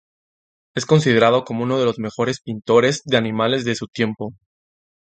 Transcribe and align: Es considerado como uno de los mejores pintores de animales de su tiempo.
Es 0.73 0.87
considerado 0.87 1.43
como 1.45 1.61
uno 1.61 1.77
de 1.77 1.85
los 1.85 1.99
mejores 1.99 2.41
pintores 2.41 3.03
de 3.05 3.17
animales 3.17 3.65
de 3.65 3.75
su 3.75 3.85
tiempo. 3.85 4.33